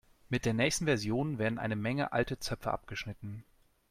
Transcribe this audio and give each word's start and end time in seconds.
Mit 0.29 0.45
der 0.47 0.55
nächsten 0.55 0.85
Version 0.85 1.37
werden 1.37 1.59
eine 1.59 1.75
Menge 1.75 2.11
alte 2.11 2.39
Zöpfe 2.39 2.71
abgeschnitten. 2.73 3.43